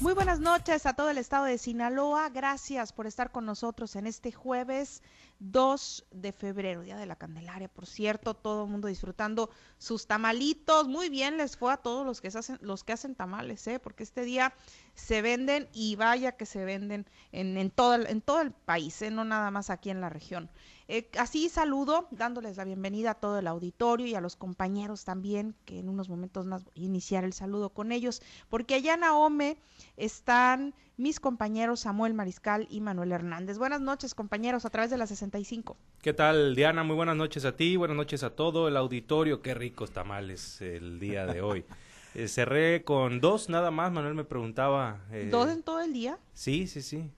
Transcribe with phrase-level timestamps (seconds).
[0.00, 2.28] Muy buenas noches a todo el estado de Sinaloa.
[2.28, 5.02] Gracias por estar con nosotros en este jueves
[5.40, 10.86] 2 de febrero, Día de la Candelaria, por cierto, todo el mundo disfrutando sus tamalitos.
[10.86, 13.80] Muy bien les fue a todos los que hacen, los que hacen tamales, ¿eh?
[13.80, 14.54] porque este día
[14.94, 19.02] se venden y vaya que se venden en, en, todo, el, en todo el país,
[19.02, 19.10] ¿eh?
[19.10, 20.48] no nada más aquí en la región.
[20.90, 25.54] Eh, así saludo, dándoles la bienvenida a todo el auditorio y a los compañeros también,
[25.66, 29.04] que en unos momentos más voy a iniciar el saludo con ellos, porque allá en
[29.04, 29.58] Ahome
[29.98, 33.58] están mis compañeros Samuel Mariscal y Manuel Hernández.
[33.58, 35.76] Buenas noches, compañeros, a través de la 65.
[36.00, 36.82] ¿Qué tal, Diana?
[36.84, 39.42] Muy buenas noches a ti, buenas noches a todo el auditorio.
[39.42, 41.66] Qué ricos tamales el día de hoy.
[42.14, 45.00] Eh, cerré con dos nada más, Manuel me preguntaba.
[45.12, 46.18] Eh, ¿Dos en todo el día?
[46.32, 47.10] Sí, sí, sí.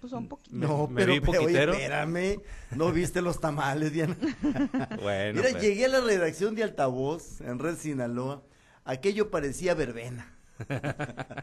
[0.00, 0.52] Pues son poquitos.
[0.52, 1.36] No, me, pero, vi.
[1.38, 4.16] Oye, espérame, ¿no viste los tamales, Diana?
[5.02, 5.40] bueno.
[5.40, 5.60] Mira, pero...
[5.60, 8.42] llegué a la redacción de Altavoz en Red Sinaloa,
[8.84, 10.34] aquello parecía verbena.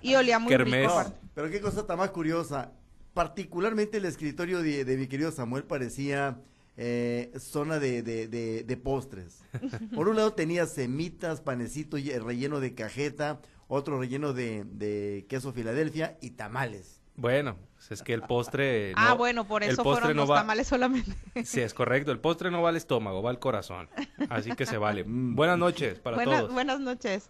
[0.02, 0.88] y olía muy Kermés.
[0.88, 1.04] rico.
[1.04, 2.72] No, pero qué cosa tan más curiosa.
[3.14, 6.38] Particularmente el escritorio de, de mi querido Samuel parecía
[6.78, 9.44] eh, zona de, de, de, de, postres.
[9.96, 16.32] Por un lado tenía semitas, panecito relleno de cajeta, otro relleno de, queso Filadelfia y
[16.32, 17.02] tamales.
[17.18, 18.92] Bueno, pues es que el postre.
[18.98, 20.36] ah, bueno, por eso fueron no los va...
[20.36, 21.14] tamales solamente.
[21.46, 22.12] Sí, es correcto.
[22.12, 23.90] El postre no va al estómago, va al corazón.
[24.30, 25.06] Así que se vale.
[25.08, 26.54] buenas noches para buenas, todos.
[26.54, 27.30] Buenas noches.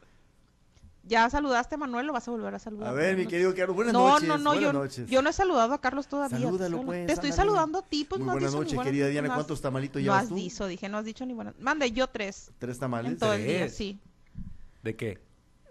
[1.08, 2.08] ¿Ya saludaste, Manuel?
[2.08, 2.90] ¿Lo vas a volver a saludar?
[2.90, 4.28] A ver, mi querido Carlos, buenas no, noches.
[4.28, 5.08] No, no, buenas yo, noches.
[5.08, 6.40] yo no he saludado a Carlos todavía.
[6.40, 7.06] Salúdalo, pues.
[7.06, 7.48] Te estoy ándale.
[7.50, 9.28] saludando a ti, pues Muy no has buenas dicho noches, ni buenas- querida Diana.
[9.28, 10.36] no has- ¿Cuántos tamalitos No llevas has tú?
[10.36, 11.54] dicho, dije, no has dicho ni buenas.
[11.60, 12.50] Mande, yo tres.
[12.58, 13.20] ¿Tres En tamales?
[13.20, 14.00] todo el día, sí.
[14.82, 15.20] ¿De qué?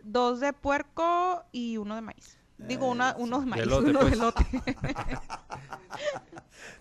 [0.05, 2.39] Dos de puerco y uno de maíz.
[2.57, 4.13] Digo, una, uno de maíz, elote, uno pues.
[4.13, 4.45] de elote.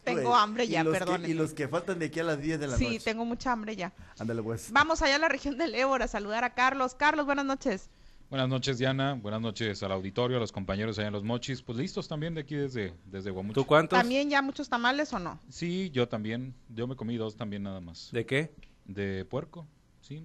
[0.04, 1.26] tengo Pues, hambre ya, perdón.
[1.26, 3.00] y los que faltan de aquí a las 10 de la Sí, noche.
[3.00, 3.92] tengo mucha hambre ya.
[4.20, 4.72] Ándale, pues.
[4.72, 6.94] Vamos allá a la región del Ébora a saludar a Carlos.
[6.94, 7.90] Carlos, buenas noches.
[8.34, 9.14] Buenas noches, Diana.
[9.14, 11.62] Buenas noches al auditorio, a los compañeros allá en Los Mochis.
[11.62, 13.54] Pues listos también de aquí desde, desde Guamuchi.
[13.54, 14.00] ¿Tú cuántos?
[14.00, 15.40] ¿También ya muchos tamales o no?
[15.50, 16.56] Sí, yo también.
[16.70, 18.10] Yo me comí dos también nada más.
[18.12, 18.52] ¿De qué?
[18.86, 19.68] De puerco,
[20.02, 20.24] sí.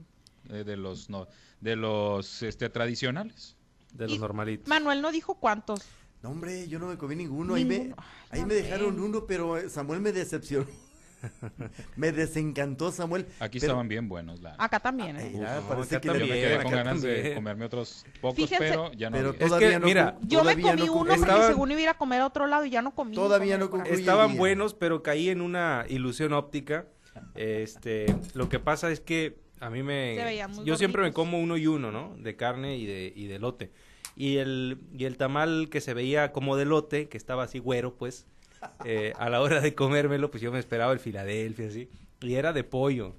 [0.49, 1.29] Eh, de los no,
[1.61, 3.57] de los este tradicionales.
[3.93, 4.69] De los Y- normalitos.
[4.69, 5.81] Manuel no dijo cuántos.
[6.23, 7.57] No, hombre, yo no me comí ninguno.
[7.57, 7.95] Ahí me,
[8.31, 10.67] ahí me dejaron uno, pero eh, Samuel me decepcionó.
[11.97, 13.27] me desencantó Samuel.
[13.41, 15.31] Aquí pero- estaban bien buenos, la Acá también, ¿eh?
[15.35, 17.35] Ay, ya, no, parece acá que Yo le me también, quedé con ganas de también.
[17.35, 19.17] comerme otros pocos, Fíjense- pero ya no.
[19.17, 19.31] Pero.
[19.39, 21.95] Es que, no mira, Yo me comí no uno porque según iba a ir a
[21.99, 23.15] comer a otro lado y ya no comí.
[23.15, 23.95] Todavía no concluye.
[23.99, 26.87] Estaban buenos, pero caí en una ilusión óptica.
[27.35, 31.57] Este, lo que pasa es que a mí Se me yo siempre me como uno
[31.57, 32.15] y uno, ¿no?
[32.19, 33.73] De carne y de y de lote.
[34.15, 37.95] Y el y el tamal que se veía como de lote, que estaba así güero,
[37.97, 38.27] pues
[38.85, 41.89] eh, a la hora de comérmelo, pues yo me esperaba el Filadelfia así
[42.21, 43.15] y era de pollo.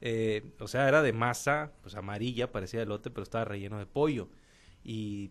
[0.00, 3.86] Eh, o sea, era de masa, pues amarilla, parecía de lote, pero estaba relleno de
[3.86, 4.28] pollo.
[4.82, 5.30] Y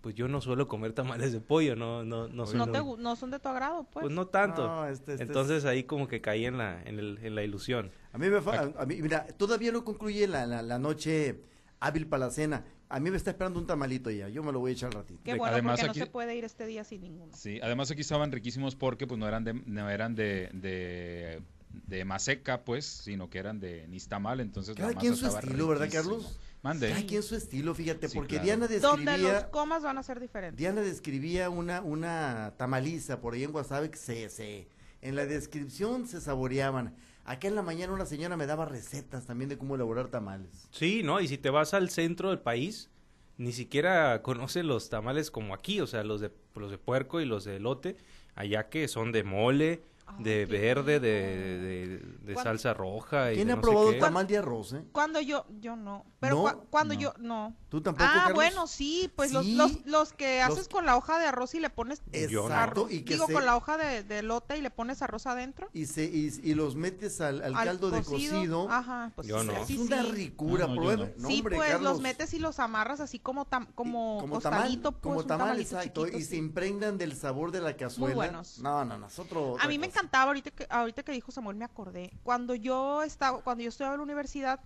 [0.00, 3.16] pues yo no suelo comer tamales de pollo, no no no, soy No, te no
[3.16, 4.04] son de tu agrado, pues.
[4.04, 4.66] pues no tanto.
[4.66, 7.42] No, este- este es- Entonces ahí como que caí en la, en, el- en la
[7.42, 7.90] ilusión.
[8.12, 11.40] A mí me fa- a mí, mira, todavía no concluye la, la, la noche
[11.80, 12.64] hábil para la cena.
[12.88, 14.28] A mí me está esperando un tamalito ya.
[14.28, 15.20] Yo me lo voy a echar al ratito.
[15.24, 17.32] Qué bueno, además porque aquí- no se puede ir este día sin ninguno.
[17.34, 21.42] Sí, además aquí estaban riquísimos porque pues no eran de no eran de de,
[21.86, 25.40] de maseca, pues, sino que eran de nistamal, entonces Cada la quien masa su estaba
[25.46, 25.88] estilo, ¿verdad.
[25.90, 26.38] Carlos?
[26.62, 26.88] Mande.
[26.90, 28.44] Cada quien su estilo, fíjate, Sí, porque claro.
[28.44, 30.56] Diana Donde los describía, comas van a ser diferentes.
[30.58, 34.68] Diana describía una, una tamaliza por ahí en WhatsApp que se, se,
[35.02, 36.94] en la descripción se saboreaban.
[37.24, 40.68] Acá en la mañana una señora me daba recetas también de cómo elaborar tamales.
[40.70, 41.20] Sí, ¿no?
[41.20, 42.90] Y si te vas al centro del país,
[43.38, 47.24] ni siquiera conocen los tamales como aquí, o sea, los de, los de puerco y
[47.24, 47.96] los de elote,
[48.34, 49.82] allá que son de mole,
[50.18, 51.10] de verde, de,
[51.58, 53.32] de, de ¿Cuándo- salsa roja.
[53.32, 53.98] Y ¿Quién de ha no sé probado qué.
[53.98, 54.84] tamal de arroz, eh?
[54.92, 56.04] Cuando yo, yo no.
[56.20, 56.44] Pero ¿No?
[56.44, 57.00] cua- cuando No.
[57.00, 57.56] yo, no.
[57.68, 58.34] ¿Tú tampoco, Ah, Carlos?
[58.36, 59.56] bueno, sí, pues los, Sí.
[59.56, 62.00] los, los que Los- haces con la hoja de arroz y le pones.
[62.12, 65.26] Exacto, y que digo se- con la hoja de, de lote y le pones arroz
[65.26, 65.68] adentro.
[65.72, 68.70] y, se, y, y los metes al, al al caldo de cocido.
[68.70, 69.52] Ajá, pues Yo sí, no.
[69.56, 71.06] es una ricura, prueba.
[71.06, 71.12] no.
[71.18, 71.92] No, sí, hombre, pues Carlos.
[71.94, 75.48] los metes y los amarras así como tam, como, como tamal, costadito, pues, como tamal,
[75.48, 78.14] tamalito exacto, y se impregnan del sabor de la cazuela.
[78.14, 78.58] buenos.
[78.60, 79.56] No, no, no, es otro.
[79.60, 79.93] A mí me.
[79.94, 82.12] Encantaba ahorita que ahorita que dijo Samuel me acordé.
[82.22, 84.60] Cuando yo estaba cuando yo estudiaba en la universidad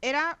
[0.00, 0.38] era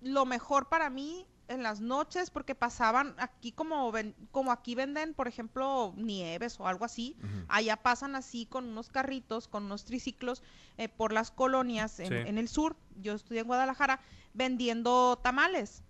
[0.00, 5.14] lo mejor para mí en las noches porque pasaban aquí como ven- como aquí venden,
[5.14, 7.16] por ejemplo, nieves o algo así.
[7.48, 10.42] Allá pasan así con unos carritos, con unos triciclos
[10.78, 12.14] eh, por las colonias en, Sí.
[12.14, 12.76] en el sur.
[12.96, 14.00] Yo estudié en Guadalajara
[14.32, 15.82] vendiendo tamales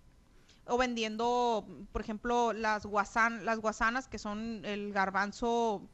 [0.65, 5.87] o vendiendo, por ejemplo, las guasan, las guasanas que son el garbanzo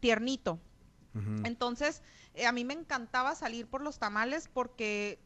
[0.00, 0.60] tiernito.
[1.44, 2.02] Entonces,
[2.34, 5.18] eh, a mí me encantaba salir por los tamales porque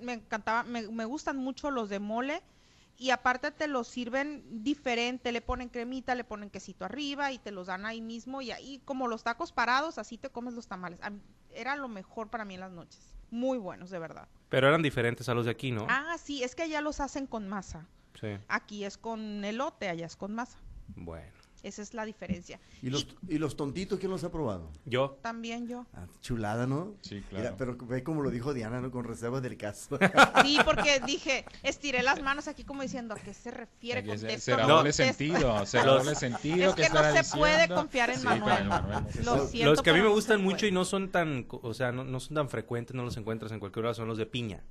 [0.00, 2.42] me encantaba, me, me gustan mucho los de mole
[2.96, 7.50] y aparte te lo sirven diferente, le ponen cremita, le ponen quesito arriba y te
[7.50, 10.98] los dan ahí mismo y ahí como los tacos parados, así te comes los tamales.
[11.10, 11.20] Mí-
[11.52, 13.14] Era lo mejor para mí en las noches.
[13.30, 14.28] Muy buenos, de verdad.
[14.48, 15.86] Pero eran diferentes a los de aquí, ¿no?
[15.90, 17.86] Ah, sí, es que allá los hacen con masa.
[18.20, 18.38] Sí.
[18.48, 20.58] Aquí es con elote, allá es con masa.
[20.94, 21.32] Bueno.
[21.64, 22.60] Esa es la diferencia.
[22.82, 24.70] ¿Y los, y los tontitos quién los ha probado?
[24.84, 25.18] Yo.
[25.22, 25.86] También yo.
[25.94, 26.94] Ah, chulada, ¿no?
[27.00, 27.56] Sí, Mira, claro.
[27.58, 28.90] pero ve como lo dijo Diana, ¿no?
[28.90, 29.98] Con reservas del caso.
[30.44, 34.38] Sí, porque dije, estiré las manos aquí como diciendo a qué se refiere con se-.
[34.38, 36.68] Será no doble sentido, será doble sentido.
[36.70, 38.56] Es que no se puede confiar en Sí, Manuel.
[38.56, 41.46] pero Manuel Lo siento, los que a mí me gustan mucho y no son tan,
[41.48, 44.18] o sea, no, no son tan frecuentes, no los encuentras en cualquier hora, son los
[44.18, 44.62] de piña.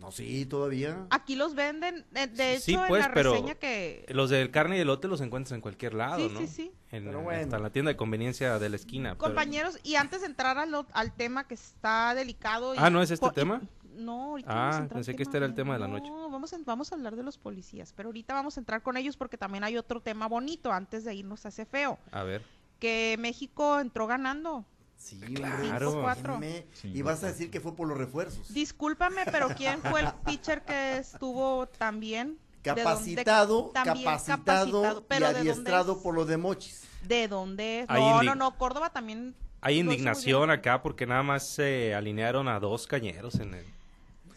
[0.00, 1.06] No, sí, todavía.
[1.10, 4.06] Aquí los venden, de, de Sí, hecho, pues, en la pero reseña que...
[4.08, 6.40] Los del carne y elote los encuentras en cualquier lado, Sí, ¿no?
[6.40, 6.72] sí, sí.
[6.90, 7.42] En, Pero bueno.
[7.42, 9.10] Hasta en la tienda de conveniencia de la esquina.
[9.10, 12.74] pero- Compañeros, y antes de entrar al, al tema que está delicado...
[12.74, 13.60] y- Ah, ¿no es este po- y- tema?
[13.94, 16.08] No, ahorita Ah, vamos a pensé que este era el tema de la noche.
[16.08, 18.96] No, vamos a, vamos a hablar de los policías, pero ahorita vamos a entrar con
[18.96, 22.42] ellos porque también hay otro tema bonito antes de irnos a ese feo, A ver.
[22.78, 24.64] que México entró ganando.
[25.00, 25.92] Sí, Claro.
[25.92, 26.38] hombre, 5-4.
[26.40, 26.66] déjeme.
[26.74, 27.32] Sí, y vas a claro.
[27.32, 28.52] decir que fue por los refuerzos.
[28.52, 31.66] Discúlpame, pero ¿quién fue el pitcher que estuvo
[32.62, 35.98] Capacitado, también capacitado, pero y ¿de dónde adiestrado es?
[36.02, 36.82] por los de Mochis.
[37.08, 37.86] ¿De dónde?
[37.88, 39.34] No, no, no, Córdoba también.
[39.62, 43.64] Hay indignación acá porque nada más se alinearon a dos cañeros en el,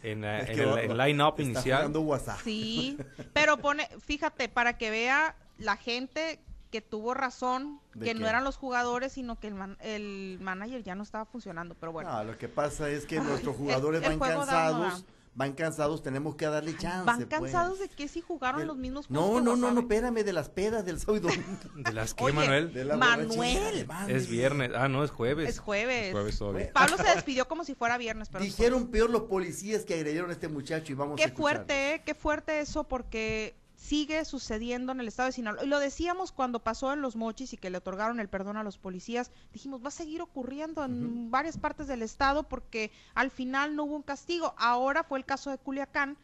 [0.04, 1.80] en, Es en el, el line-up inicial.
[1.80, 2.40] jugando WhatsApp.
[2.44, 2.98] Sí,
[3.34, 6.40] pero pone, fíjate, para que vea la gente
[6.74, 8.20] que tuvo razón, ¿De que qué?
[8.20, 11.92] no eran los jugadores, sino que el, man- el manager ya no estaba funcionando, pero
[11.92, 12.12] bueno.
[12.12, 15.00] No, lo que pasa es que Ay, nuestros el- jugadores el van juego da, cansados,
[15.02, 17.06] no van cansados, tenemos que darle chance.
[17.06, 17.28] ¿Van pues.
[17.30, 20.34] cansados de que si jugaron Del- los mismos No, juegos no, no, no, espérame, de
[20.34, 21.60] las pedas del sábado y domingo.
[21.76, 22.74] ¿De las que, Oye, Manuel?
[22.74, 23.88] De la Manuel.
[24.08, 24.16] de.
[24.16, 24.72] Es viernes.
[24.76, 25.48] Ah, no, es jueves.
[25.50, 26.12] Es jueves.
[26.12, 26.72] Jueves todavía.
[26.74, 30.32] Pablo se despidió como si fuera viernes, pero es Dijeron peor los policías que agredieron
[30.32, 32.02] a este muchacho y vamos a Qué fuerte, ¿eh?
[32.04, 35.66] qué fuerte eso porque sigue sucediendo en el estado de Sinaloa.
[35.66, 38.64] Y lo decíamos cuando pasó en los mochis y que le otorgaron el perdón a
[38.64, 39.30] los policías.
[39.52, 43.98] Dijimos, va a seguir ocurriendo en varias partes del estado porque al final no hubo
[43.98, 44.56] un castigo.
[44.58, 46.18] Ahora fue el caso de Culiacán,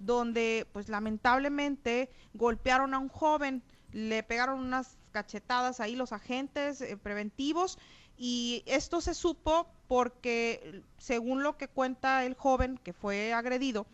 [0.00, 3.62] donde pues lamentablemente golpearon a un joven,
[3.92, 7.78] le pegaron unas cachetadas ahí los agentes eh, preventivos
[8.16, 13.86] y esto se supo porque según lo que cuenta el joven que fue agredido,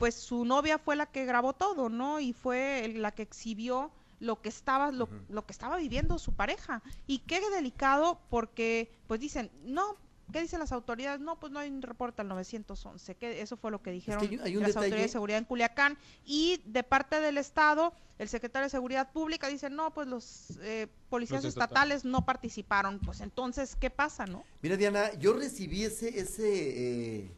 [0.00, 2.18] pues su novia fue la que grabó todo, ¿no?
[2.18, 6.32] Y fue el- la que exhibió lo que estaba lo, lo que estaba viviendo su
[6.32, 6.82] pareja.
[7.06, 9.96] Y qué delicado porque pues dicen, "No,
[10.32, 11.20] ¿qué dicen las autoridades?
[11.20, 14.56] No, pues no hay un reporte al 911." Que eso fue lo que dijeron hay
[14.56, 18.64] un las detalle- autoridades de seguridad en Culiacán y de parte del estado el secretario
[18.66, 21.96] de Seguridad Pública dice, "No, pues los eh, policías Los estatales.
[21.98, 24.44] estatales no participaron." Pues entonces, ¿qué pasa, no?
[24.62, 27.30] Mira, Diana, yo recibí ese, ese, eh,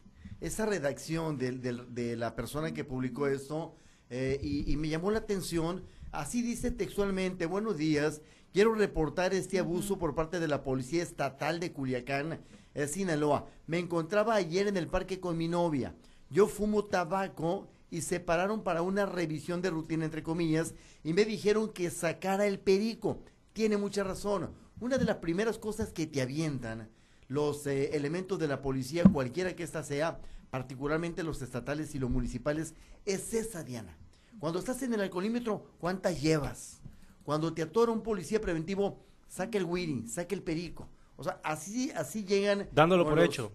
[0.43, 3.75] esa redacción de, la persona que publicó esto
[4.09, 5.85] eh, y, y me llamó la atención.
[6.11, 11.61] Así dice textualmente, buenos días, quiero reportar este abuso por parte de la Policía Estatal
[11.61, 12.41] de Culiacán,
[12.73, 13.47] eh, Sinaloa.
[13.67, 15.95] Me encontraba ayer en el parque con mi novia.
[16.29, 20.73] Yo fumo tabaco y se pararon para una revisión de rutina, entre comillas,
[21.05, 23.23] y me dijeron que sacara el perico.
[23.53, 24.51] Tiene mucha razón.
[24.81, 26.89] Una de las primeras cosas que te avientan
[27.29, 30.19] los eh, elementos de la policía, cualquiera que ésta sea,
[30.53, 32.75] particularmente los estatales y los municipales,
[33.07, 33.97] es esa, Diana.
[34.37, 36.79] Cuando estás en el alcoholímetro, ¿cuántas llevas?
[37.23, 40.87] Cuando te atora un policía preventivo, saca el wiri, saca el perico.
[41.17, 42.69] O sea, así, así llegan.
[42.71, 43.51] Dándolo por los- hecho.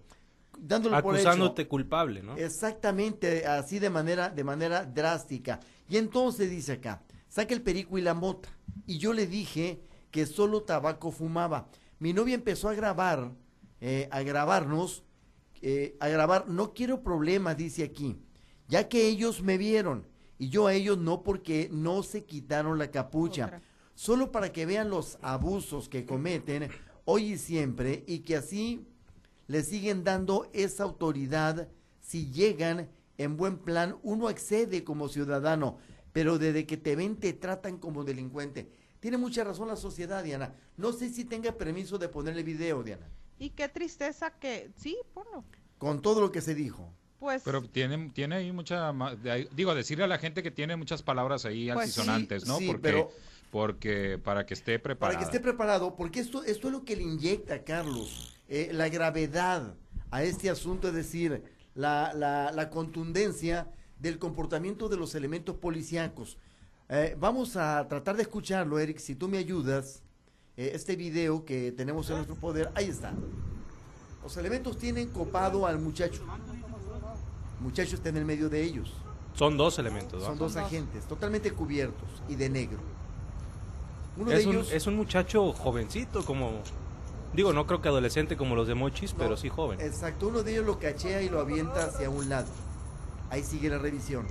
[0.59, 1.29] Dándolo por hecho.
[1.29, 2.37] Acusándote culpable, ¿no?
[2.37, 5.61] Exactamente, así de manera, de manera drástica.
[5.89, 8.49] Y entonces dice acá, saca el perico y la mota.
[8.89, 9.81] Y yo le dije
[10.11, 11.69] que solo tabaco fumaba.
[12.01, 13.31] Mi novia empezó a grabar,
[13.81, 15.05] eh, a grabarnos,
[15.63, 18.17] eh, a grabar, no quiero problemas, dice aquí,
[18.69, 20.07] ya que ellos me vieron
[20.39, 23.47] y yo a ellos no porque no se quitaron la capucha.
[23.47, 23.63] Otra.
[23.95, 26.69] Solo para que vean los abusos que cometen
[27.05, 28.87] hoy y siempre y que así
[29.49, 31.69] le siguen dando esa autoridad
[32.01, 35.79] si llegan en buen plan, uno accede como ciudadano,
[36.13, 38.71] pero desde que te ven te tratan como delincuente.
[39.01, 40.55] Tiene mucha razón la sociedad, Diana.
[40.77, 43.09] No sé si tenga permiso de ponerle video, Diana,
[43.39, 45.45] Y qué tristeza que sí, ponlo.
[45.79, 46.93] con todo lo que se dijo.
[47.21, 48.93] Pues Pero tiene, tiene ahí mucha,
[49.53, 52.59] digo, decirle a la gente que tiene muchas palabras ahí Pues sí, altisonantes, ¿no?
[52.59, 53.11] sí, porque, pero-
[53.51, 55.19] porque para que esté preparada.
[55.19, 58.89] Para que esté preparado, porque esto, esto es lo que le inyecta, Carlos, eh, la
[58.89, 59.75] gravedad
[60.11, 61.43] a este asunto, es decir,
[61.75, 63.69] la, la, la contundencia
[63.99, 66.39] del comportamiento de los elementos policíacos.
[66.89, 70.03] Eh, vamos a tratar de escucharlo, Eric, si tú me ayudas.
[70.59, 73.13] Eh, este video que tenemos en nuestro poder, ahí está.
[74.25, 76.21] Los elementos tienen copado al muchacho.
[77.59, 78.93] El muchacho está en el medio de ellos.
[79.35, 80.27] Son dos elementos, ¿no?
[80.27, 82.79] Son dos agentes, totalmente cubiertos y de negro.
[84.17, 86.61] Uno Es de un, ellos, es un muchacho jovencito, como...
[87.33, 89.81] Digo, no creo que adolescente como los de Mochis, No, pero sí joven.
[89.81, 92.49] Exacto, uno de ellos lo cachea y lo avienta hacia un lado.
[93.31, 94.27] Ahí sigue la revisión.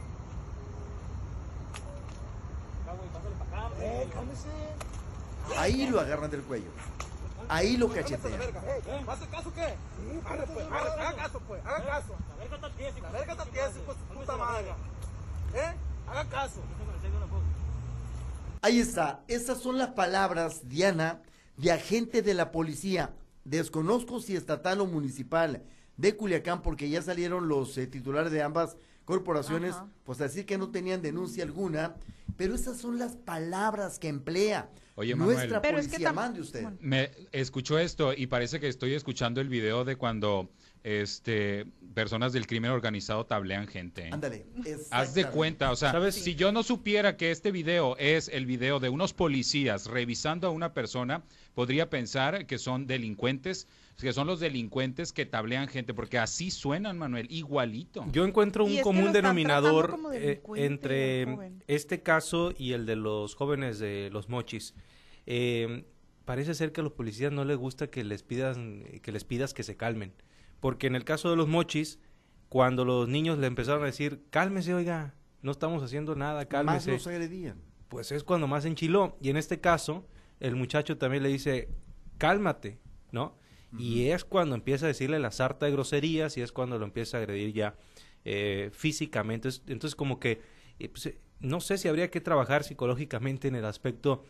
[5.55, 6.69] Ahí lo agarran del cuello.
[7.49, 8.33] Ahí lo cachetean.
[9.07, 9.75] ¿Hace caso qué?
[10.53, 12.15] Pues, haga caso, pues, haga caso.
[12.29, 12.99] La verga está tiesa.
[12.99, 14.65] La verga está tiesa, pues, puta madre.
[15.55, 15.73] ¿Eh?
[16.07, 16.61] Haga caso.
[18.61, 19.23] Ahí está.
[19.27, 21.21] Esas son las palabras, Diana,
[21.55, 23.13] de agente de la policía.
[23.45, 25.63] Desconozco si estatal o municipal
[25.95, 28.75] de Culiacán, porque ya salieron los eh, titulares de ambas
[29.05, 29.87] corporaciones, Ajá.
[30.03, 31.95] pues a decir que no tenían denuncia alguna.
[32.37, 35.37] Pero esas son las palabras que emplea Oye, Manuel.
[35.37, 36.13] nuestra Pero es que policía.
[36.13, 36.61] Mande usted.
[36.63, 36.77] bueno.
[36.81, 40.49] Me escucho esto y parece que estoy escuchando el video de cuando
[40.83, 44.09] este personas del crimen organizado tablean gente.
[44.11, 44.45] Ándale.
[44.89, 46.15] Haz de cuenta, o sea, ¿Sabes?
[46.15, 50.51] si yo no supiera que este video es el video de unos policías revisando a
[50.51, 53.67] una persona, podría pensar que son delincuentes,
[53.97, 58.05] que son los delincuentes que tablean gente, porque así suenan, Manuel, igualito.
[58.11, 61.27] Yo encuentro un común denominador eh, entre
[61.67, 64.75] este caso y el de los jóvenes de los mochis.
[65.25, 65.85] Eh,
[66.25, 69.53] parece ser que a los policías no les gusta que les pidan que les pidas
[69.55, 70.13] que se calmen,
[70.59, 71.99] porque en el caso de los mochis,
[72.49, 76.91] cuando los niños le empezaron a decir cálmese, oiga, no estamos haciendo nada, Más cálmese,
[76.91, 77.59] los agredían.
[77.87, 79.17] pues es cuando más enchiló.
[79.21, 80.05] Y en este caso,
[80.39, 81.69] el muchacho también le dice,
[82.19, 82.77] cálmate,
[83.11, 83.35] ¿no?
[83.77, 87.17] Y es cuando empieza a decirle la sarta de groserías y es cuando lo empieza
[87.17, 87.75] a agredir ya
[88.23, 89.49] eh, físicamente.
[89.49, 90.41] Entonces, entonces, como que,
[90.79, 94.23] eh, pues, eh, no sé si habría que trabajar psicológicamente en el aspecto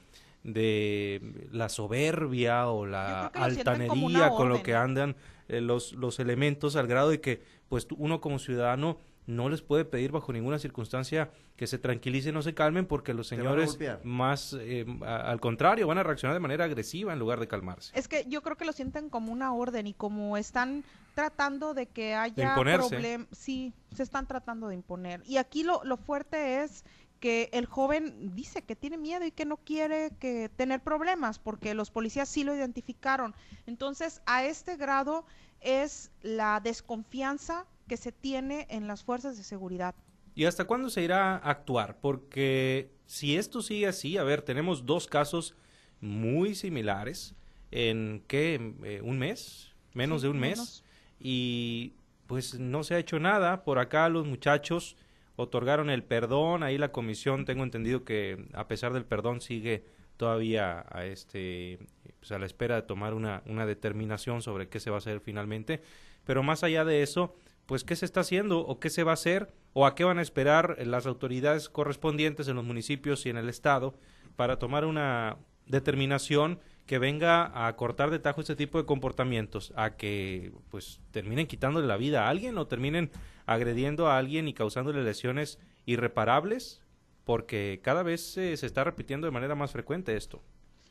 [0.44, 5.16] de la soberbia o la altanería con lo que andan
[5.50, 8.98] eh, los, los elementos al grado de que pues uno como ciudadano
[9.28, 13.28] no les puede pedir bajo ninguna circunstancia que se tranquilicen o se calmen porque los
[13.28, 17.48] señores más eh, a- al contrario van a reaccionar de manera agresiva en lugar de
[17.48, 17.92] calmarse.
[17.98, 21.88] Es que yo creo que lo sienten como una orden y como están tratando de
[21.88, 22.90] que haya imponerse.
[22.90, 25.22] problemas, sí, se están tratando de imponer.
[25.26, 26.86] Y aquí lo, lo fuerte es
[27.20, 31.74] que el joven dice que tiene miedo y que no quiere que tener problemas porque
[31.74, 33.34] los policías sí lo identificaron.
[33.66, 35.26] Entonces, a este grado
[35.60, 39.96] es la desconfianza que se tiene en las fuerzas de seguridad.
[40.36, 41.98] ¿Y hasta cuándo se irá a actuar?
[42.00, 45.56] Porque si esto sigue así, a ver, tenemos dos casos
[46.00, 47.34] muy similares
[47.72, 50.84] en que eh, un mes, menos Sí, de un mes,
[51.20, 51.94] y
[52.28, 53.64] pues no se ha hecho nada.
[53.64, 54.96] Por acá los muchachos
[55.36, 59.86] otorgaron el perdón, ahí la comisión tengo entendido que a pesar del perdón sigue
[60.18, 61.80] todavía a este
[62.20, 65.20] pues a la espera de tomar una, una determinación sobre qué se va a hacer
[65.20, 65.82] finalmente.
[66.26, 67.36] Pero más allá de eso,
[67.68, 70.18] pues qué se está haciendo o qué se va a hacer o a qué van
[70.18, 73.94] a esperar las autoridades correspondientes en los municipios y en el estado
[74.36, 79.98] para tomar una determinación que venga a cortar de tajo este tipo de comportamientos, a
[79.98, 83.12] que pues terminen quitándole la vida a alguien o terminen
[83.46, 86.82] agrediendo a alguien y causándole lesiones irreparables,
[87.26, 90.42] porque cada vez eh, se está repitiendo de manera más frecuente esto.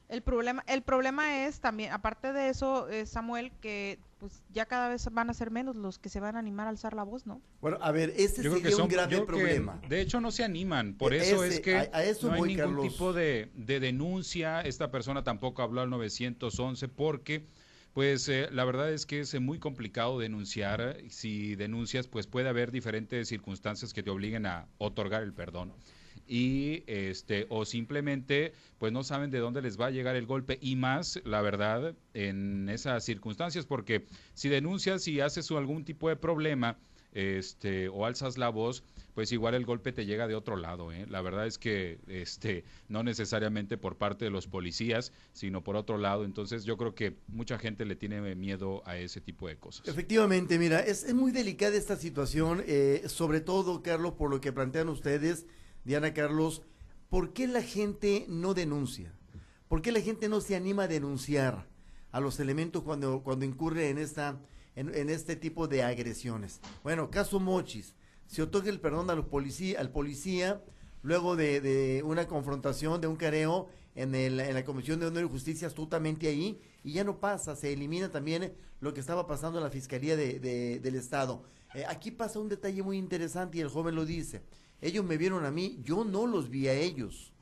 [0.08, 4.88] El problema, el problema es también, aparte de eso, eh, Samuel, que pues ya cada
[4.88, 7.26] vez van a ser menos los que se van a animar a alzar la voz,
[7.26, 7.42] ¿no?
[7.60, 9.80] Bueno, a ver, ese Yo creo sería que son, un grave problema.
[9.88, 10.94] de hecho, no se animan.
[10.94, 12.82] Por E- eso ese- es que a- a eso no hay ningún Carlos.
[12.88, 14.60] tipo de, de denuncia.
[14.60, 17.44] Esta persona tampoco habló al 911 porque,
[17.92, 20.96] pues, eh, la verdad es que es eh, muy complicado denunciar.
[21.10, 25.72] Si denuncias, pues puede haber diferentes circunstancias que te obliguen a otorgar el perdón.
[26.26, 30.58] Y este, o simplemente, pues no saben de dónde les va a llegar el golpe.
[30.60, 34.04] Y más, la verdad, en esas circunstancias, porque
[34.34, 36.76] si denuncias y haces algún tipo de problema,
[37.16, 41.06] este, o alzas la voz, pues igual el golpe te llega de otro lado, ¿eh?
[41.08, 45.96] La verdad es que, este, no necesariamente por parte de los policías, sino por otro
[45.96, 46.26] lado.
[46.26, 49.88] Entonces, yo creo que mucha gente le tiene miedo a ese tipo de cosas.
[49.88, 54.52] Efectivamente, mira, es, es muy delicada esta situación, eh, sobre todo, Carlos, por lo que
[54.52, 55.46] plantean ustedes,
[55.86, 56.62] Diana Carlos,
[57.08, 59.12] ¿por qué la gente no denuncia?
[59.68, 61.68] ¿Por qué la gente no se anima a denunciar
[62.10, 64.36] a los elementos cuando, cuando incurre en, esta,
[64.74, 66.60] en, este tipo de agresiones?
[66.82, 67.94] Bueno, caso Mochis,
[68.26, 70.60] se otorga el perdón a policía, al policía
[71.02, 76.26] luego de, una confrontación, de un careo en, la Comisión de Honor y Justicia, astutamente
[76.26, 80.16] ahí, y ya no pasa, se elimina también lo que estaba pasando en la Fiscalía
[80.16, 81.44] de, de- del Estado.
[81.74, 84.42] Eh, aquí pasa un detalle muy interesante y el joven lo dice.
[84.80, 87.32] Ellos me vieron a mí, yo no los vi a ellos.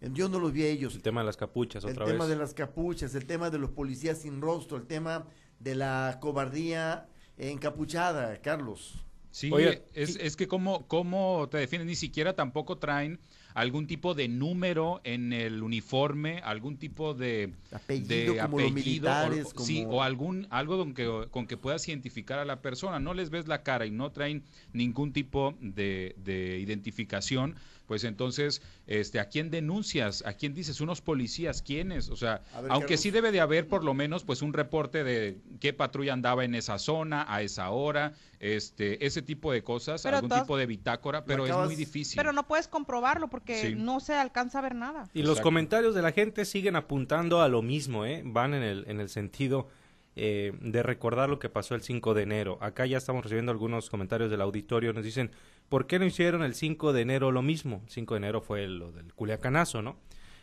[0.00, 0.94] Yo no los vi a ellos.
[0.94, 2.30] El tema de las capuchas, El otra tema vez.
[2.30, 5.26] de las capuchas, el tema de los policías sin rostro, el tema
[5.60, 9.04] de la cobardía encapuchada, Carlos.
[9.32, 13.18] Sí, Oye, es, es que cómo, cómo te definen, ni siquiera tampoco traen
[13.54, 19.52] algún tipo de número en el uniforme, algún tipo de Apellido, de como los militares,
[19.54, 23.00] o, sí, o algún algo con que, con que puedas identificar a la persona.
[23.00, 27.56] No les ves la cara y no traen ningún tipo de, de identificación,
[27.92, 30.24] pues entonces, este, ¿a quién denuncias?
[30.24, 30.80] ¿A quién dices?
[30.80, 32.08] Unos policías, ¿quiénes?
[32.08, 33.00] O sea, ver, aunque Carlos.
[33.00, 36.54] sí debe de haber por lo menos pues un reporte de qué patrulla andaba en
[36.54, 41.26] esa zona a esa hora, este, ese tipo de cosas, Pero algún tipo de bitácora,
[41.26, 42.16] pero es muy difícil.
[42.16, 43.74] Pero no puedes comprobarlo porque Sí.
[43.76, 45.10] no se alcanza a ver nada.
[45.12, 48.22] Y los comentarios de la gente siguen apuntando a lo mismo, ¿eh?
[48.24, 49.68] Van en el, en el sentido
[50.14, 52.58] eh, de recordar lo que pasó el 5 de enero.
[52.60, 54.92] Acá ya estamos recibiendo algunos comentarios del auditorio.
[54.92, 55.30] Nos dicen,
[55.70, 57.80] ¿por qué no hicieron el 5 de enero lo mismo?
[57.84, 59.96] El 5 de enero fue lo del culiacanazo, ¿no?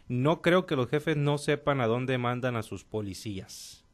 [0.07, 3.85] No creo que los jefes no sepan a dónde mandan a sus policías.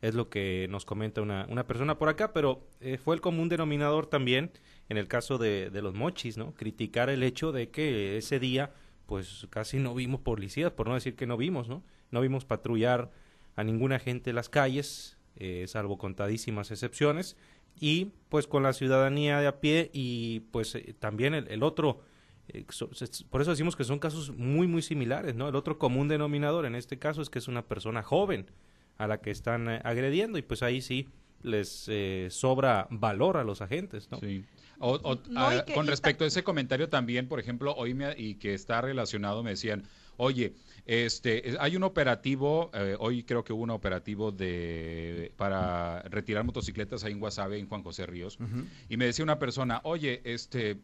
[0.00, 3.50] Es lo que nos comenta una, una persona por acá, pero eh, fue el común
[3.50, 4.50] denominador también
[4.88, 6.54] en el caso de, de los mochis, ¿no?
[6.54, 8.72] Criticar el hecho de que ese día,
[9.04, 11.82] pues casi no vimos policías, por no decir que no vimos, ¿no?
[12.10, 13.10] No vimos patrullar
[13.56, 17.36] a ninguna gente en las calles, eh, salvo contadísimas excepciones,
[17.80, 22.00] y pues con la ciudadanía de a pie y pues eh, también el, el otro,
[22.48, 25.48] eh, so- se- por eso decimos que son casos muy, muy similares, ¿no?
[25.48, 28.46] El otro común denominador en este caso es que es una persona joven
[28.98, 31.08] a la que están eh, agrediendo y pues ahí sí
[31.42, 34.18] les eh, sobra valor a los agentes, ¿no?
[34.20, 34.44] Sí.
[34.78, 38.14] O- o- No, ah, que- con respecto a ese comentario también, por ejemplo, hoy me,
[38.18, 39.84] y que está relacionado, me decían,
[40.16, 40.52] oye,
[40.86, 46.44] este, es- hay un operativo, eh, hoy creo que hubo un operativo de para retirar
[46.44, 48.38] motocicletas ahí en Guasave, en Juan José Ríos,
[48.88, 50.76] y me decía una persona, oye, este,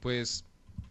[0.00, 0.44] pues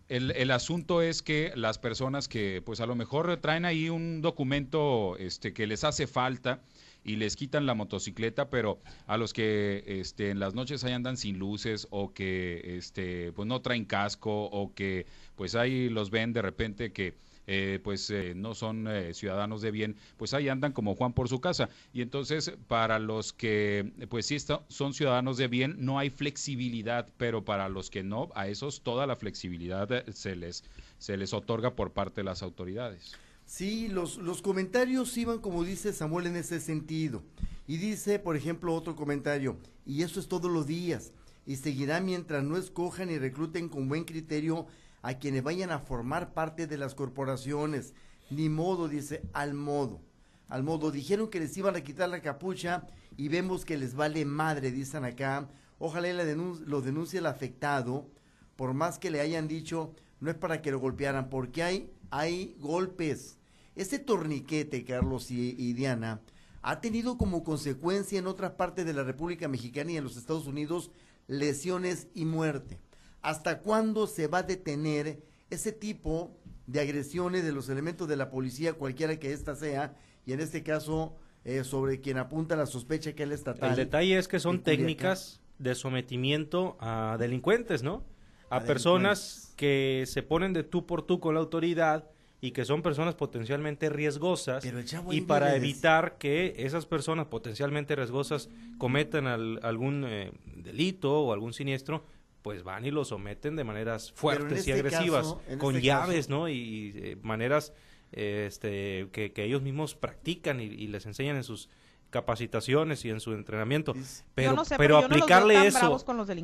[0.08, 4.22] el, el asunto es que las personas que pues a lo mejor traen ahí un
[4.22, 6.62] documento este que les hace falta
[7.04, 11.18] y les quitan la motocicleta, pero a los que este en las noches ahí andan
[11.18, 15.06] sin luces o que este pues no traen casco o que
[15.36, 17.16] pues ahí los ven de repente que
[17.48, 21.30] eh, pues eh, no son eh, ciudadanos de bien, pues ahí andan como Juan por
[21.30, 21.70] su casa.
[21.94, 27.44] Y entonces, para los que pues sí son ciudadanos de bien, no hay flexibilidad, pero
[27.44, 30.64] para los que no, a esos toda la flexibilidad eh, se les,
[30.98, 33.14] se les otorga por parte de las autoridades.
[33.46, 37.22] Sí, los, los comentarios iban, como dice Samuel, en ese sentido.
[37.68, 41.12] Y dice, por ejemplo, otro comentario, y eso es todos los días,
[41.46, 44.68] y seguirá mientras no escojan y recluten con buen criterio
[45.06, 47.94] a quienes vayan a formar parte de las corporaciones.
[48.32, 50.02] Ni modo, dice, al modo.
[50.50, 54.26] Al modo, dijeron que les iban a quitar la capucha y vemos que les vale
[54.26, 55.48] madre, dicen acá.
[55.78, 58.10] Ojalá la lo denuncie el afectado,
[58.56, 62.56] por más que le hayan dicho, no es para que lo golpearan, porque hay, hay
[62.60, 63.38] golpes.
[63.76, 66.20] Ese torniquete, Carlos y, y Diana,
[66.64, 70.48] ha tenido como consecuencia en otras partes de la República Mexicana y en los Estados
[70.48, 70.90] Unidos
[71.28, 72.80] lesiones y muerte.
[73.26, 76.32] ¿Hasta cuándo se va a detener ese tipo
[76.68, 79.96] de agresiones de los elementos de la policía, cualquiera que ésta sea,
[80.28, 83.72] y en este caso eh, sobre quien apunta la sospecha que él estatal?
[83.72, 88.04] El detalle es que son técnicas de sometimiento a delincuentes, ¿no?
[88.50, 92.10] A, A personas que se ponen de tú por tú con la autoridad
[92.42, 97.26] y que son personas potencialmente riesgosas Pero el chavo y para evitar que esas personas
[97.26, 102.06] potencialmente riesgosas cometan al- algún eh, delito o algún siniestro,
[102.46, 105.88] pues van y lo someten de maneras fuertes este y agresivas, caso- en con este
[105.88, 106.48] llaves, caso- ¿no?
[106.48, 107.74] Y eh, maneras
[108.12, 111.70] eh, este, que, que ellos mismos practican y, y les enseñan en sus
[112.12, 113.94] capacitaciones y en su entrenamiento.
[114.36, 115.98] Pero, yo no sé, pero no aplicarle eso,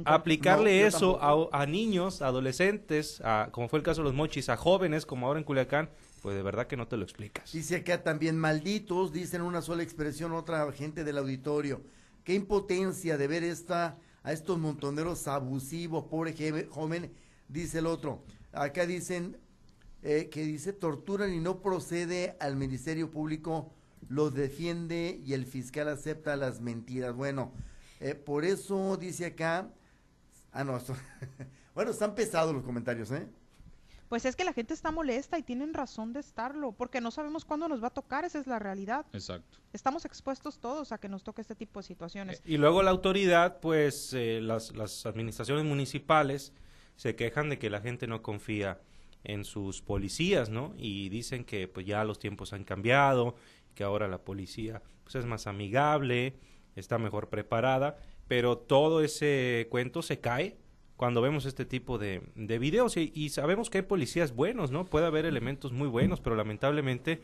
[0.06, 1.22] aplicarle No, eso
[1.54, 5.28] a, a niños, adolescentes, a, como fue el caso de los mochis, a jóvenes, como
[5.28, 5.92] ahora en Culiacán,
[6.24, 7.52] pues de verdad que no te lo explicas.
[7.52, 11.82] Dice acá también malditos, dicen una sola expresión otra gente del auditorio.
[12.24, 16.34] Qué impotencia de ver esta a estos montoneros abusivos, pobre
[16.70, 17.12] joven,
[17.48, 18.24] dice el otro.
[18.52, 19.38] Acá dicen
[20.04, 23.72] eh, que dice torturan y no procede al Ministerio Público,
[24.10, 27.16] los defiende y el fiscal acepta las mentiras.
[27.16, 27.52] Bueno,
[28.00, 29.70] eh, por eso dice acá,
[30.52, 30.80] ah no,
[31.76, 33.28] bueno, están pesados los comentarios, ¿eh?
[34.12, 37.46] Pues es que la gente está molesta y tienen razón de estarlo, porque no sabemos
[37.46, 39.06] cuándo nos va a tocar, esa es la realidad.
[39.14, 39.60] Exacto.
[39.72, 42.42] Estamos expuestos todos a que nos toque este tipo de situaciones.
[42.44, 46.52] Y luego la autoridad, pues eh, las, las administraciones municipales
[46.98, 48.82] se quejan de que la gente no confía
[49.24, 50.74] en sus policías, ¿no?
[50.78, 53.36] Y dicen que pues ya los tiempos han cambiado,
[53.76, 56.36] que ahora la policía pues es más amigable,
[56.76, 57.96] está mejor preparada,
[58.28, 60.58] pero todo ese cuento se cae
[61.02, 64.86] cuando vemos este tipo de, de videos y, y sabemos que hay policías buenos, ¿no?
[64.86, 67.24] Puede haber elementos muy buenos, pero lamentablemente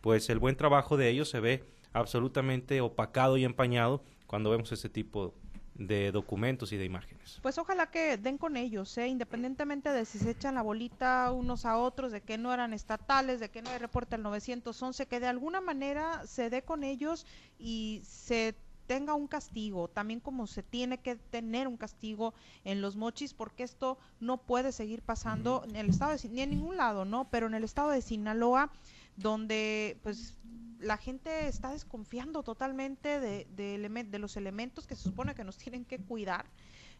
[0.00, 1.62] pues el buen trabajo de ellos se ve
[1.92, 5.34] absolutamente opacado y empañado cuando vemos este tipo
[5.74, 7.38] de documentos y de imágenes.
[7.42, 9.08] Pues ojalá que den con ellos, ¿eh?
[9.08, 13.40] independientemente de si se echan la bolita unos a otros, de que no eran estatales,
[13.40, 17.26] de que no hay reporte al 911, que de alguna manera se dé con ellos
[17.58, 18.54] y se
[18.88, 22.32] tenga un castigo, también como se tiene que tener un castigo
[22.64, 26.50] en los mochis, porque esto no puede seguir pasando en el estado de ni en
[26.50, 27.28] ningún lado, ¿no?
[27.30, 28.72] Pero en el estado de Sinaloa,
[29.16, 30.34] donde pues
[30.80, 35.58] la gente está desconfiando totalmente de, de, de los elementos que se supone que nos
[35.58, 36.46] tienen que cuidar.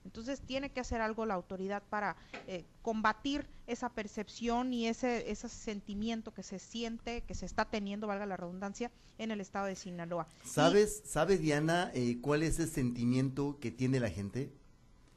[0.05, 5.49] Entonces tiene que hacer algo la autoridad para eh, combatir esa percepción y ese, ese
[5.49, 9.77] sentimiento que se siente, que se está teniendo, valga la redundancia, en el estado de
[9.77, 10.27] Sinaloa.
[10.45, 14.53] Y- ¿Sabes, ¿Sabes, Diana, eh, cuál es el sentimiento que tiene la gente?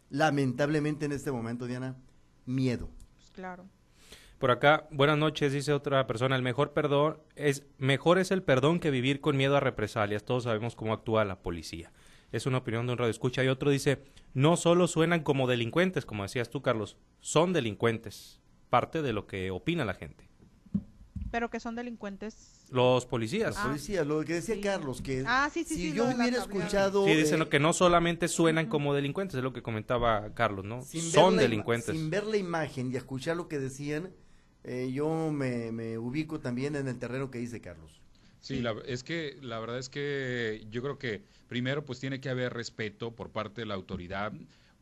[0.10, 1.96] Lamentablemente en este momento, Diana,
[2.46, 2.90] miedo.
[3.16, 3.66] pues, claro.
[4.40, 8.80] Por acá, buenas noches, dice otra persona, el mejor perdón es mejor es el perdón
[8.80, 10.24] que vivir con miedo a represalias.
[10.26, 11.92] Todos sabemos cómo actúa la policía.
[12.32, 14.02] Es una opinión de un radio escucha y otro dice,
[14.34, 18.40] no solo suenan como delincuentes, como decías tú, Carlos, son delincuentes.
[18.70, 20.30] Parte de lo que opina la gente.
[21.30, 22.66] Pero que son delincuentes.
[22.70, 23.56] Los policías.
[23.58, 23.68] Ah.
[23.68, 24.62] Policía, lo que decía Sí.
[24.62, 27.06] Carlos, que Ah, sí, sí, si sí, yo hubiera escuchado...
[27.06, 30.82] Sí, dicen eh, que no solamente suenan como delincuentes, es lo que comentaba Carlos, ¿no?
[30.82, 31.96] sin Son delincuentes.
[31.98, 34.12] Sin ver la imagen y escuchar lo que decían,
[34.64, 38.02] eh, yo me, me ubico también en el terreno que dice Carlos.
[38.42, 42.30] Sí, la- es que la verdad es que yo creo que primero pues tiene que
[42.30, 44.34] haber respeto por parte de la autoridad,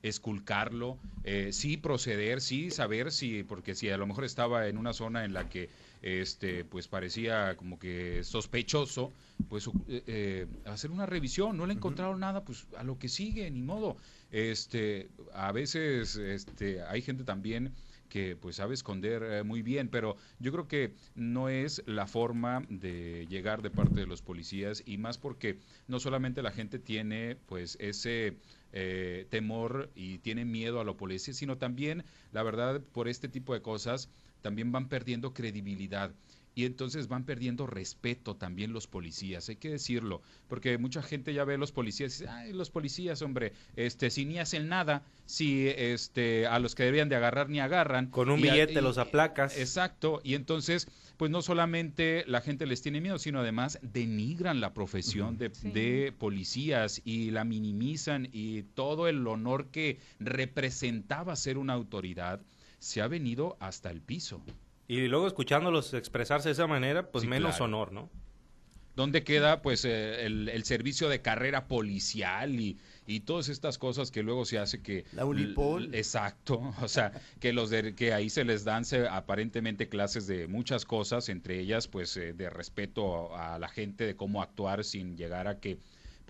[0.02, 4.94] esculcarlo, eh, sí proceder, sí saber si, porque si a lo mejor estaba en una
[4.94, 9.14] zona en la que este pues parecía como que sospechoso,
[9.50, 13.52] pues eh, eh, hacer una revisión, no le encontraron nada, pues a lo que sigue,
[13.52, 13.98] ni modo.
[14.32, 17.76] Este, a veces este hay gente también
[18.10, 22.64] que pues sabe esconder eh, muy bien, pero yo creo que no es la forma
[22.70, 27.38] de llegar de parte de los policías y más porque no solamente la gente tiene
[27.46, 28.38] pues ese
[28.74, 33.54] eh, temor y tiene miedo a la policía, sino también, la verdad, por este tipo
[33.54, 34.10] de cosas,
[34.42, 36.14] también van perdiendo credibilidad.
[36.60, 41.46] Y entonces van perdiendo respeto también los policías, hay que decirlo, porque mucha gente ya
[41.46, 45.04] ve a los policías y dice, ay, los policías, hombre, este, si ni hacen nada,
[45.26, 48.08] si este, a los que deberían de agarrar ni agarran.
[48.08, 49.58] Con un a- billete y- los aplacas.
[49.58, 54.74] Exacto, y entonces, pues no solamente la gente les tiene miedo, sino además denigran la
[54.74, 55.72] profesión de, Sí.
[55.72, 62.42] de policías y la minimizan y todo el honor que representaba ser una autoridad
[62.80, 64.42] se ha venido hasta el piso.
[64.90, 67.66] Y luego escuchándolos expresarse de esa manera, pues Sí, menos claro.
[67.66, 68.10] honor, ¿no?
[68.96, 74.12] ¿Dónde queda pues eh, el, el servicio de carrera policial y, y todas estas cosas
[74.12, 75.06] que luego se hace que...
[75.14, 75.96] La Unipol.
[75.96, 80.48] Exacto, o sea, que los de, que ahí se les dan se- aparentemente clases de
[80.48, 84.84] muchas cosas, entre ellas pues eh, de respeto a, a la gente, de cómo actuar
[84.84, 85.78] sin llegar a que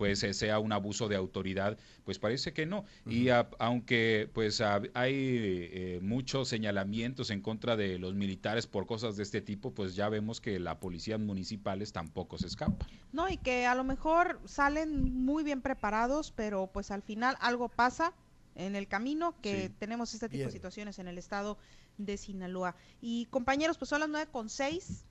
[0.00, 2.86] pues eh, sea un abuso de autoridad, pues parece que no.
[3.04, 8.86] Y a- aunque pues a- hay eh, muchos señalamientos en contra de los militares por
[8.86, 12.86] cosas de este tipo, pues ya vemos que la policía municipales tampoco se escapa.
[13.12, 17.68] No, y que a lo mejor salen muy bien preparados, pero pues al final algo
[17.68, 18.14] pasa
[18.54, 19.74] en el camino que Sí.
[19.78, 20.48] tenemos este tipo Bien.
[20.48, 21.58] de situaciones en el estado
[21.98, 22.74] de Sinaloa.
[23.02, 25.04] Y compañeros, pues son las nueve con seis.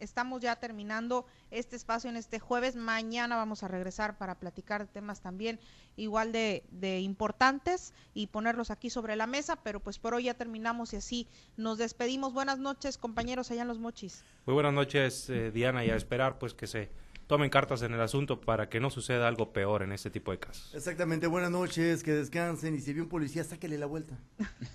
[0.00, 2.74] Estamos ya terminando este espacio en este jueves.
[2.76, 5.60] Mañana vamos a regresar para platicar temas también
[5.96, 10.34] igual de, de importantes y ponerlos aquí sobre la mesa, pero pues por hoy ya
[10.34, 12.32] terminamos y así nos despedimos.
[12.32, 14.24] Buenas noches, compañeros allá en Los Mochis.
[14.46, 16.90] Muy buenas noches, eh, Diana, y a esperar pues que se
[17.30, 20.40] tomen cartas en el asunto para que no suceda algo peor en este tipo de
[20.40, 20.74] casos.
[20.74, 24.18] Exactamente, buenas noches, que descansen y si ve un policía, sáquele la vuelta.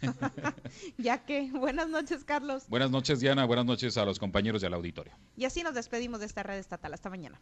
[0.97, 2.63] Ya que, buenas noches, Carlos.
[2.69, 3.45] Buenas noches, Diana.
[3.45, 5.13] Buenas noches a los compañeros del auditorio.
[5.35, 6.93] Y así nos despedimos de esta red estatal.
[6.93, 7.41] Hasta mañana.